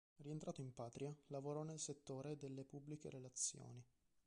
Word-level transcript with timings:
Rientrato 0.23 0.61
in 0.61 0.73
patria, 0.73 1.15
lavorò 1.27 1.61
nel 1.61 1.77
settore 1.77 2.35
delle 2.35 2.63
pubbliche 2.63 3.11
relazioni. 3.11 3.85